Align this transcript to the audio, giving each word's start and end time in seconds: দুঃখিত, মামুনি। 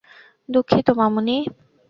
দুঃখিত, 0.49 0.87
মামুনি। 0.91 1.37